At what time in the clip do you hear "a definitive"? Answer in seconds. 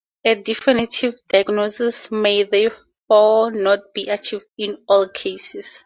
0.25-1.19